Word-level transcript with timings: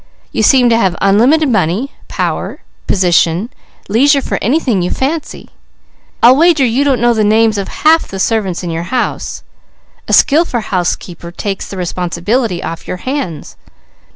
You 0.31 0.41
seem 0.41 0.67
to 0.69 0.77
have 0.77 0.95
unlimited 0.99 1.49
money, 1.49 1.91
power, 2.07 2.63
position, 2.87 3.51
leisure 3.87 4.23
for 4.23 4.39
anything 4.41 4.81
you 4.81 4.89
fancy. 4.89 5.51
I'll 6.23 6.35
wager 6.35 6.65
you 6.65 6.83
don't 6.83 6.99
know 7.01 7.13
the 7.13 7.23
names 7.23 7.59
of 7.59 7.67
half 7.67 8.07
the 8.07 8.17
servants 8.17 8.63
in 8.63 8.71
your 8.71 8.87
house; 8.89 9.43
a 10.07 10.13
skillful 10.13 10.59
housekeeper 10.61 11.31
takes 11.31 11.67
the 11.69 11.77
responsibility 11.77 12.63
off 12.63 12.87
your 12.87 12.97
hands. 12.97 13.57